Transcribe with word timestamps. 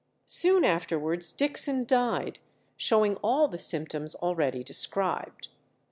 Soon 0.25 0.63
afterwards 0.65 1.31
Dixon 1.31 1.85
died, 1.85 2.39
showing 2.75 3.17
all 3.17 3.47
the 3.47 3.59
symptoms 3.59 4.15
already 4.15 4.63
described. 4.63 5.49